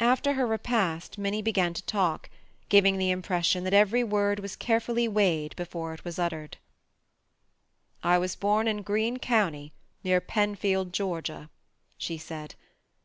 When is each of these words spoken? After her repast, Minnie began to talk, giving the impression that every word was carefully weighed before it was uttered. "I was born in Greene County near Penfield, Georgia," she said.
After 0.00 0.32
her 0.32 0.48
repast, 0.48 1.16
Minnie 1.16 1.42
began 1.42 1.74
to 1.74 1.86
talk, 1.86 2.28
giving 2.68 2.98
the 2.98 3.12
impression 3.12 3.62
that 3.62 3.72
every 3.72 4.02
word 4.02 4.40
was 4.40 4.56
carefully 4.56 5.06
weighed 5.06 5.54
before 5.54 5.94
it 5.94 6.04
was 6.04 6.18
uttered. 6.18 6.56
"I 8.02 8.18
was 8.18 8.34
born 8.34 8.66
in 8.66 8.82
Greene 8.82 9.18
County 9.20 9.72
near 10.02 10.20
Penfield, 10.20 10.92
Georgia," 10.92 11.50
she 11.96 12.18
said. 12.18 12.56